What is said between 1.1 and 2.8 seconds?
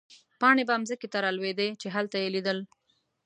ته رالوېدې، چې هلته يې لیدل.